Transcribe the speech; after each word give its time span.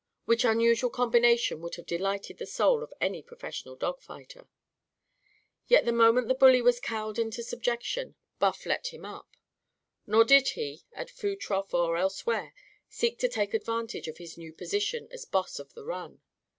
Which 0.25 0.43
unusual 0.43 0.89
combination 0.89 1.61
would 1.61 1.75
have 1.75 1.85
delighted 1.85 2.39
the 2.39 2.47
soul 2.47 2.81
of 2.81 2.91
any 2.99 3.21
professional 3.21 3.75
dogfighter. 3.77 4.47
Yet, 5.67 5.85
the 5.85 5.91
moment 5.91 6.27
the 6.27 6.33
bully 6.33 6.59
was 6.59 6.79
cowed 6.79 7.19
into 7.19 7.43
subjection, 7.43 8.15
Buff 8.39 8.65
let 8.65 8.87
him 8.87 9.05
up. 9.05 9.37
Nor 10.07 10.23
did 10.23 10.47
he 10.57 10.81
at 10.93 11.11
food 11.11 11.39
trough 11.39 11.71
or 11.75 11.97
elsewhere 11.97 12.55
seek 12.89 13.19
to 13.19 13.29
take 13.29 13.53
advantage 13.53 14.07
of 14.07 14.17
his 14.17 14.39
new 14.39 14.51
position 14.51 15.07
as 15.11 15.23
boss 15.25 15.59
of 15.59 15.75
the 15.75 15.83
run. 15.83 16.19